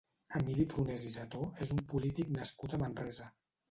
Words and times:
Emili 0.39 0.65
Prunés 0.71 1.05
i 1.11 1.13
Sató 1.19 1.43
és 1.69 1.77
un 1.79 1.85
polític 1.95 2.37
nascut 2.43 2.79
a 2.81 2.85
Manresa. 2.87 3.35